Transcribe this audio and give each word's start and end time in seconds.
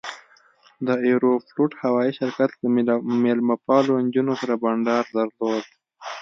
د 0.87 0.89
ایروفلوټ 1.07 1.71
هوایي 1.83 2.11
شرکت 2.19 2.49
له 2.61 2.67
میلمه 3.23 3.55
پالو 3.65 3.93
نجونو 4.05 4.33
سره 4.41 4.53
بنډار 4.63 5.05
درلود. 5.17 5.65